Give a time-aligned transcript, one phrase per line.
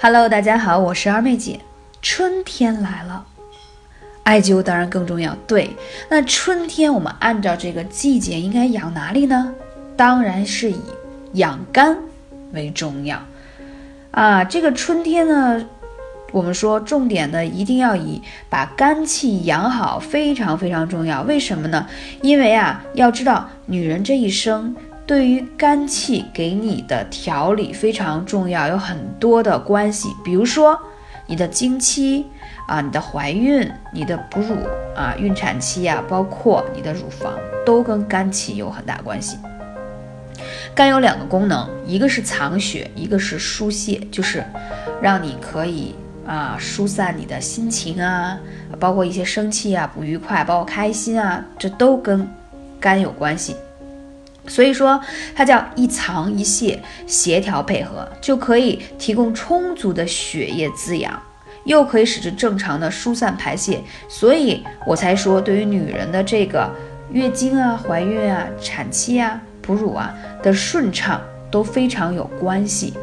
[0.00, 1.58] Hello，大家好，我是二妹姐。
[2.00, 3.26] 春天来了，
[4.22, 5.36] 艾灸当然更重要。
[5.48, 5.70] 对，
[6.08, 9.52] 那春天我们按照这个季节应该养哪里呢？
[9.96, 10.80] 当然是以
[11.32, 11.98] 养肝
[12.52, 13.20] 为重要
[14.12, 14.44] 啊。
[14.44, 15.66] 这个春天呢，
[16.30, 21.22] 我们说重点的一定要以把肝气养好，非常非常重要。
[21.22, 21.88] 为什么呢？
[22.22, 24.76] 因为啊，要知道女人这一生。
[25.08, 30.78] 对于肝气给你的调理非常重要，有很多的关系，比如说
[31.26, 32.26] 你的经期
[32.66, 34.54] 啊，你的怀孕，你的哺乳
[34.94, 37.32] 啊，孕产期啊，包括你的乳房，
[37.64, 39.38] 都跟肝气有很大关系。
[40.74, 44.44] 肝有两个功能，一个是藏血，一个是疏泄，就是
[45.00, 45.94] 让你可以
[46.26, 48.38] 啊疏散你的心情啊，
[48.78, 52.28] 包括一些生气啊、不愉快，包括开心啊，这都跟
[52.78, 53.56] 肝有关系。
[54.48, 55.00] 所以说，
[55.34, 61.22] 它叫一藏一泻，协调配合，就可以提供充足的血液滋养，
[61.64, 63.80] 又可以使之正常的疏散排泄。
[64.08, 66.68] 所以我才说，对于女人的这个
[67.12, 72.94] 月经啊、怀孕啊、产期啊、哺乳啊的顺畅都非常有关系。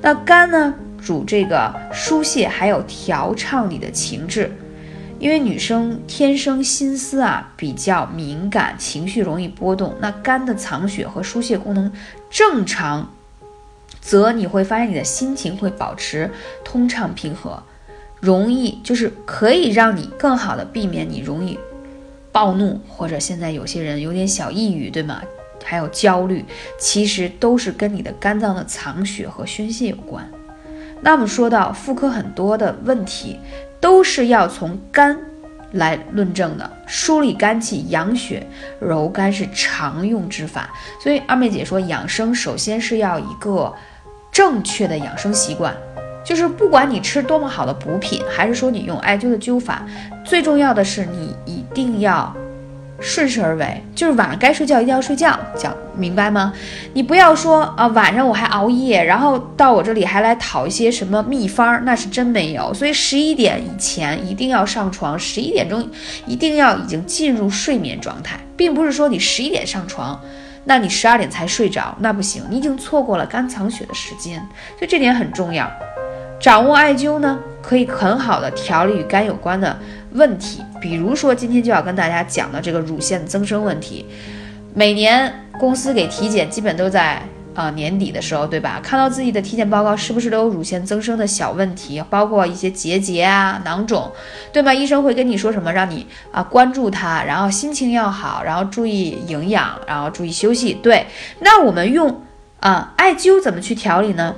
[0.00, 4.50] 那肝呢，主这个疏泄，还有调畅你的情志。
[5.24, 9.94] 因为女生天生心思啊比较敏感，情绪容易波动。
[9.98, 11.90] 那肝的藏血和疏泄功能
[12.28, 13.10] 正常，
[14.02, 16.30] 则你会发现你的心情会保持
[16.62, 17.62] 通畅平和，
[18.20, 21.58] 容易就是可以让你更好的避免你容易
[22.30, 25.22] 暴怒，或者现在有些人有点小抑郁，对吗？
[25.64, 26.44] 还有焦虑，
[26.78, 30.30] 其实都是跟你的肝脏的藏血和宣泄有关。
[31.00, 33.38] 那我们说到妇科很多的问题。
[33.84, 35.14] 都是要从肝
[35.72, 38.46] 来论证的，梳理肝气、养血、
[38.80, 40.70] 柔肝是常用之法。
[40.98, 43.70] 所以二妹姐说，养生首先是要一个
[44.32, 45.76] 正确的养生习惯，
[46.24, 49.84] 就是不管你吃多么好的补品，还是说你用艾灸的灸法，
[50.24, 52.34] 最重要的是你一定要。
[53.00, 56.52] 顺势而为，就是晚上该睡觉一定要睡觉，讲明白吗？
[56.92, 62.72] 你不要说啊，晚上我还熬夜，然后到我这里还来讨一些什么秘方，那是真没有。
[62.72, 65.86] 所以十一点以前一定要上床，十一点钟
[66.26, 70.18] 一定要已经进入睡眠状态，并不是说你十一点上床，
[70.64, 74.38] 那你十二点才睡着，那不行，你已经错过了肝藏血的时间，
[74.78, 75.70] 所以这点很重要。
[76.40, 79.76] 掌握艾灸呢，可以很好的调理与肝有关的
[80.12, 84.04] 问题，比如说今天就要跟大家讲的这个乳腺增生问题。
[84.74, 87.22] 每年公司给体检，基本都在
[87.54, 88.80] 啊年底的时候，对吧？
[88.82, 92.02] 看到自己的体检报告，是不是都有乳腺增生的小问题？
[92.10, 94.10] 包括一些结节啊、囊肿，
[94.52, 94.74] 对吗？
[94.74, 95.72] 医生会跟你说什么？
[95.72, 100.74] 让你啊关注它，然后心情要好，然后注意营养，然后注意休息。
[100.74, 101.06] 对，
[101.38, 102.20] 那我们用
[102.60, 104.34] 啊艾灸怎么去调理呢？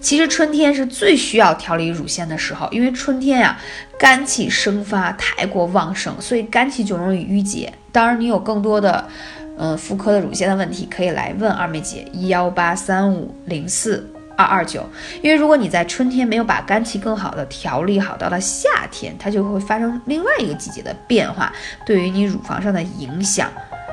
[0.00, 3.58] 其实春天是最需要调理乳腺的时候，因为春天呀，
[3.98, 7.72] 肝气生发太过旺盛，所以肝气就容易郁结。
[7.90, 9.08] 当然，你有更多的，
[9.56, 14.06] 嗯，妇科的乳腺的问题，可以来问二妹姐一幺八三五零四
[14.36, 14.86] 二二九。
[15.22, 21.50] 因为如果你在春天没有把肝气更好的调理好，到了夏天，它就会发生另外一个季节的变化，
[21.86, 23.50] 对于你乳房上的影响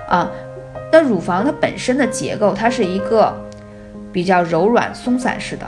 [0.09, 0.29] 啊。
[0.91, 3.34] 那乳房它本身的结构，它是一个
[4.12, 5.66] 比较柔软松散式的。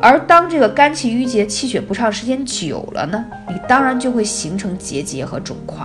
[0.00, 5.84] 而当这个肝气郁结、气血不畅时间久了呢，你当然就会形成结节和肿块。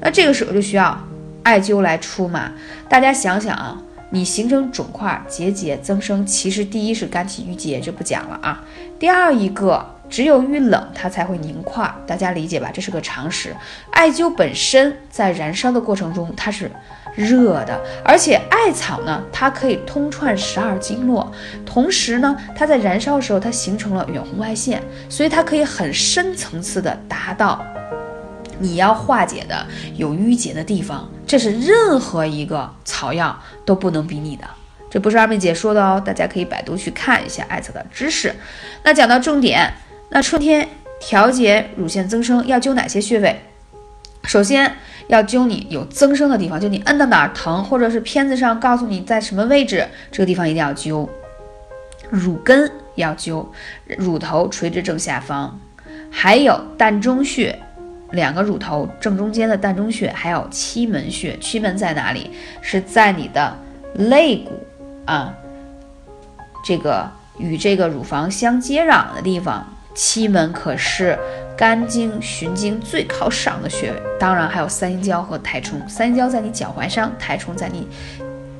[0.00, 0.98] 那这个时候就需要
[1.44, 2.52] 艾灸来出嘛。
[2.88, 3.80] 大家想想啊，
[4.10, 8.64] 你形成肿块、结节、增生，其实第一是肝气郁结，就不讲了啊。
[8.98, 12.70] 第二一个，只有遇冷它才会凝块，大家理解吧？
[12.72, 13.54] 这是个常识。
[13.90, 16.70] 艾灸本身在燃烧的过程中，它是。
[17.14, 21.32] 热的，而且艾草呢，它可以通串十二经络，
[21.64, 27.64] 同时呢，它在燃烧的时候，它形成了远红外线，所以它可以很深层次的达到
[28.58, 33.34] 你要化解的有淤结的地方，这是任何一个草药
[33.64, 34.44] 都不能比拟的，
[34.90, 38.34] 这不是二妹姐说的哦，大家可以百度去看一下艾草的知识。
[38.82, 39.72] 那讲到重点，
[40.08, 40.68] 那春天
[41.00, 43.40] 调节乳腺增生要灸哪些穴位？
[44.24, 44.76] 首先。
[45.08, 51.08] 要灸你有增生的地方，就你摁到哪儿疼，或者是片子上告诉你在什么位置，这个地方一定要灸。
[52.10, 53.46] 乳根要灸，
[53.96, 55.56] 乳头垂直正下方，
[56.10, 57.56] 还有膻中穴，
[58.10, 61.38] 两个乳头正中间的膻中穴，还有期门穴。
[61.38, 62.32] 期门在哪里？
[62.60, 63.56] 是在你的
[63.94, 64.60] 肋骨
[65.04, 65.32] 啊，
[66.64, 69.72] 这个与这个乳房相接壤的地方。
[69.96, 71.18] 七门可是
[71.56, 75.80] 肝经、循经最靠上的穴位，当然还有三阴交和太冲。
[75.88, 77.88] 三阴交在你脚踝上，太冲在你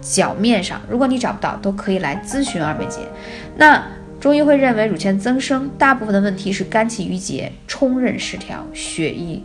[0.01, 0.81] 脚面上。
[0.89, 3.01] 如果你找不到，都可以来咨询二妹姐。
[3.55, 3.87] 那
[4.19, 9.43] 中医会认为乳腺增生大部分的问题是肝气郁结、冲任失调、血液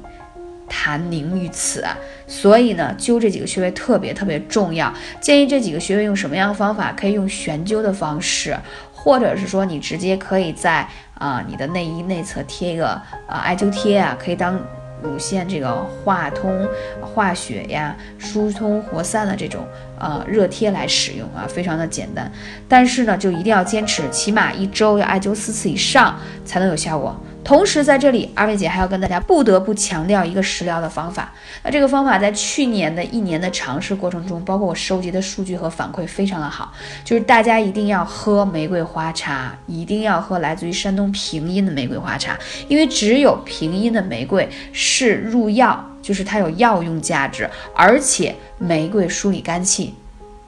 [0.69, 1.85] 痰凝于此，
[2.25, 4.91] 所以呢，灸这几个穴位特别特别重要。
[5.19, 6.93] 建议这几个穴位用什么样的方法？
[6.93, 8.55] 可以用悬灸的方式，
[9.03, 12.89] 或者是说你直接可以在啊你的内衣内侧贴一个
[13.27, 14.59] 啊艾灸贴啊，可以当。
[15.03, 16.63] 乳腺这个化通、
[17.01, 19.65] 化血呀、疏通活散的这种
[19.97, 22.31] 呃热贴来使用啊，非常的简单。
[22.69, 27.19] 但是呢，就一定要坚持，起码一周要艾灸四次以上才能有效果。
[27.43, 31.33] 同时，在这里，二位姐还要跟大家不得不强调一个食疗的方法。
[31.63, 36.71] 那这个方法在去年的一年的尝试过程中，包括我收集的数据和反馈非常的好，
[37.03, 49.95] 就是大家一定要喝玫瑰花茶，一定要喝来自于山东平阴的玫瑰花茶，因为只有平阴的玫瑰是入药，就是它有药用价值，而且玫瑰梳理肝气。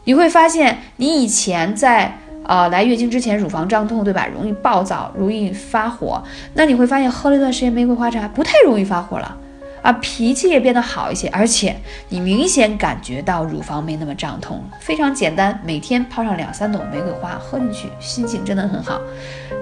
[0.06, 2.20] 你会发现，你以前在。
[2.46, 4.28] 呃，来月经之前乳房胀痛，对吧？
[4.28, 6.22] 容易暴躁，容易发火。
[6.54, 9.38] 那你会发现，喝了一段时间玫瑰花茶，不太容易发火了
[9.82, 11.76] 啊，脾气也变得好一些，而且
[12.10, 14.78] 你明显感觉到乳房没那么胀痛了。
[14.80, 19.02] 非常简单，每天泡上两三朵玫瑰花，喝进去，心情真的很好。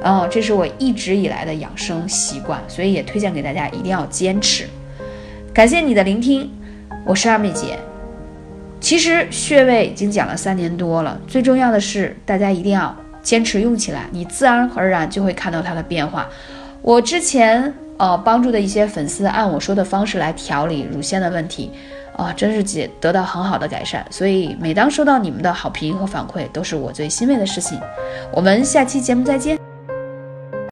[0.04, 4.68] 哦，这是我一直以来的养生习惯，所以也推荐给大家，一定要坚持。
[5.54, 6.52] 感谢你的聆听，
[7.04, 7.78] 我是二妹姐。
[8.82, 16.28] 其实穴位已经讲了三年多了，最重要的是大家一定要坚持用起来，你自然而然就会看到它的变化。
[16.82, 21.72] 我之前呃帮助的一些粉丝按我说的方式来调理乳腺的问题，
[22.18, 24.04] 啊，真是解得到很好的改善。
[24.10, 27.80] 所以每当收到你们的好评和反馈，都是我最欣慰的事情。
[28.34, 29.61] 我们下期节目再见。